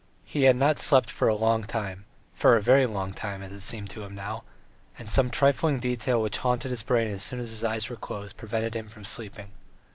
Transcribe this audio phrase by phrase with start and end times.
[0.25, 3.59] He had not slept for a long time for a very long time, as it
[3.61, 4.43] seemed to him now,
[4.97, 8.35] and some trifling detail which haunted his brain as soon as his eyes were closed
[8.35, 9.51] prevented him from sleeping.